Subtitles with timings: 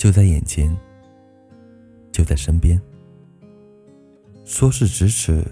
[0.00, 0.74] 就在眼前，
[2.10, 2.80] 就在身边。
[4.46, 5.44] 说是咫尺，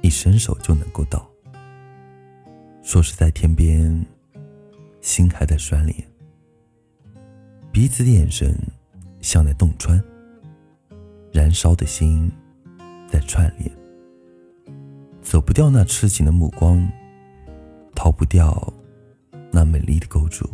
[0.00, 1.28] 一伸手就能够到；
[2.84, 4.06] 说是在天边，
[5.00, 5.92] 心还在拴连。
[7.72, 8.56] 彼此的眼神
[9.20, 10.00] 像在洞穿，
[11.32, 12.30] 燃烧的心
[13.08, 13.68] 在串联。
[15.20, 16.88] 走不掉那痴情的目光，
[17.92, 18.72] 逃不掉
[19.50, 20.48] 那美丽的构筑。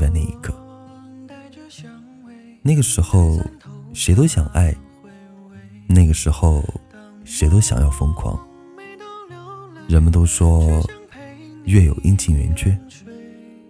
[0.00, 0.54] 就在那一刻。
[2.62, 3.38] 那个时候，
[3.92, 4.72] 谁都想爱；
[5.86, 6.64] 那个时候，
[7.22, 8.38] 谁都想要疯狂。
[9.88, 10.82] 人们都说，
[11.64, 12.78] 月有阴晴圆缺，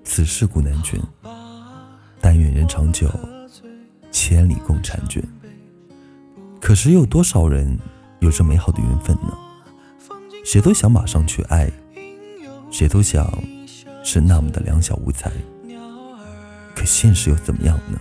[0.04, 1.00] 此事古难全。
[2.20, 3.10] 但愿人长久，
[4.12, 5.20] 千里共婵娟。
[6.60, 7.76] 可是有多少人
[8.20, 9.36] 有着美好的缘分呢？
[10.44, 11.70] 谁都想马上去爱，
[12.70, 13.32] 谁都想
[14.04, 15.30] 是那么的两小无猜。
[16.80, 18.00] 可现实又怎么样呢？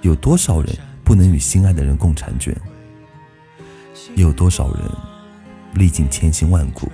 [0.00, 2.52] 有多少人不能与心爱的人共婵娟？
[4.16, 4.90] 有多少人
[5.74, 6.90] 历尽千辛万苦，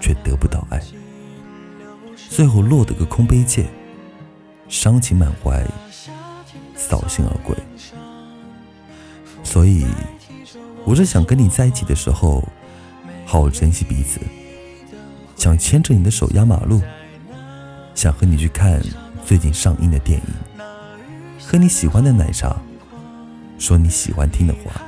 [0.00, 0.82] 却得不到爱？
[2.28, 3.66] 最后落得个空悲切，
[4.68, 5.64] 伤情满怀，
[6.74, 7.56] 扫兴而归。
[9.44, 9.86] 所以，
[10.84, 12.42] 我是想跟你在一起的时候，
[13.24, 14.18] 好好珍惜彼此。
[15.36, 16.82] 想牵着你的手压马路，
[17.94, 18.82] 想和你去看
[19.28, 20.26] 最近上映的电影，
[21.38, 22.56] 喝你喜欢的奶茶，
[23.58, 24.80] 说你喜欢听的话。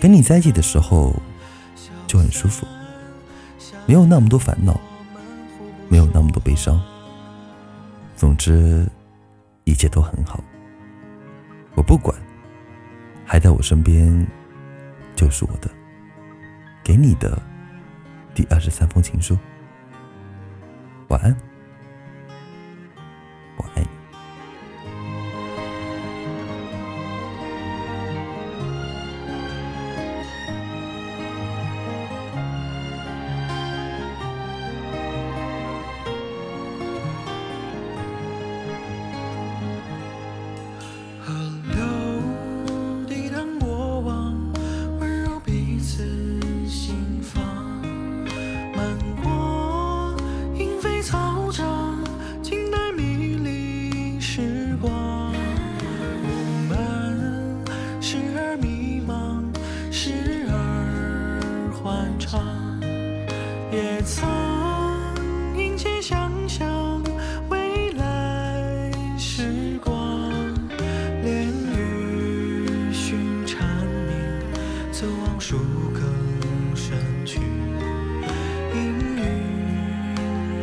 [0.00, 1.14] 跟你在一起的时候
[2.08, 2.66] 就很舒服，
[3.86, 4.80] 没有那么多烦恼，
[5.88, 6.82] 没有那么多悲伤。
[8.16, 8.84] 总之，
[9.62, 10.42] 一切都很好。
[11.76, 12.12] 我不管。
[13.24, 14.26] 还在我身边，
[15.14, 15.70] 就是我的，
[16.82, 17.40] 给你的
[18.34, 19.38] 第二十三封情书。
[21.06, 21.36] 晚安。
[63.70, 64.28] 也曾
[65.56, 67.00] 殷切想象
[67.48, 70.32] 未来时光，
[71.22, 73.64] 连雨寻蝉
[74.08, 74.16] 鸣，
[74.90, 75.56] 走往树
[75.94, 76.02] 更
[76.74, 77.38] 深去。
[78.74, 79.22] 阴云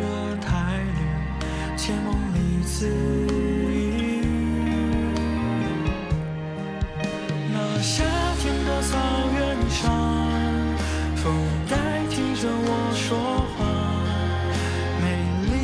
[0.01, 3.22] 若太绿，且梦里自
[11.23, 11.33] 风
[11.69, 11.77] 代
[12.09, 12.21] 替。
[12.43, 13.15] 着我说
[13.55, 13.63] 话，
[14.99, 15.05] 美
[15.47, 15.55] 丽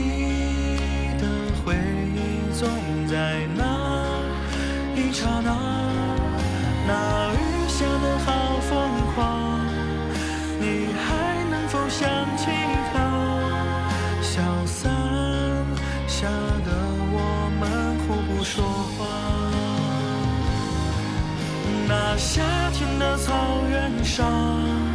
[1.20, 1.24] 的
[1.60, 1.76] 回
[2.16, 2.18] 忆
[2.58, 2.64] 总
[3.06, 3.62] 在那
[4.96, 5.52] 一刹那。
[6.88, 8.28] 那雨下的好
[8.62, 8.72] 疯
[9.14, 9.20] 狂，
[10.62, 10.64] 你
[11.04, 12.48] 还能否想起
[12.94, 12.96] 他？
[14.22, 14.90] 小伞
[16.08, 16.30] 下
[16.64, 16.68] 的
[17.12, 17.62] 我们
[18.08, 18.64] 互不说
[18.96, 19.00] 话。
[21.90, 22.42] 那夏
[22.72, 23.34] 天的草
[23.70, 24.89] 原上。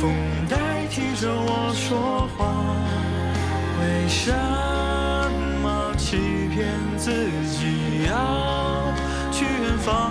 [0.00, 0.12] 风
[0.48, 2.52] 代替着我说话，
[3.80, 4.32] 为什
[5.62, 8.12] 么欺骗自己要
[9.30, 10.10] 去远方？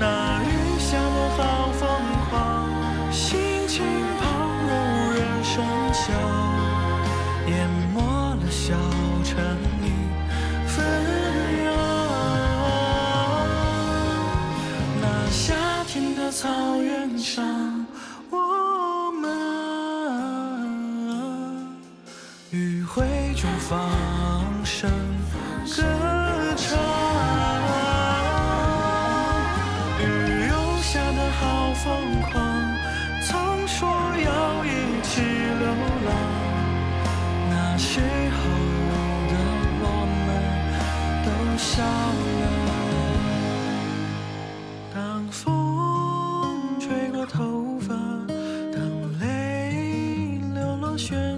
[0.00, 1.82] 那雨下的好疯
[2.30, 2.32] 狂，
[3.12, 3.84] 心情
[4.18, 4.24] 旁
[4.66, 5.54] 若无人声
[5.92, 6.04] 响，
[7.46, 8.00] 淹没
[8.34, 8.74] 了小
[9.24, 9.32] 城
[9.82, 9.84] 一
[10.66, 10.74] 分
[11.64, 11.66] 阳。
[15.00, 15.54] 那夏
[15.86, 16.48] 天的草
[16.82, 17.73] 原上。
[22.54, 23.02] 余晖
[23.34, 23.90] 中放
[24.64, 24.88] 声
[25.76, 25.82] 歌
[26.56, 26.78] 唱，
[29.98, 30.02] 雨
[30.46, 31.42] 又下的好
[31.74, 31.82] 疯
[32.22, 32.32] 狂，
[33.26, 33.76] 曾说
[34.24, 34.68] 要一
[35.02, 35.66] 起流
[36.06, 36.08] 浪，
[37.50, 37.98] 那时
[38.30, 38.38] 候
[39.30, 39.32] 的
[39.82, 39.84] 我
[40.24, 40.30] 们
[41.24, 42.42] 都笑了。
[44.94, 45.42] 当风
[46.78, 47.88] 吹过头发，
[48.72, 48.78] 当
[49.18, 51.33] 泪流落悬崖。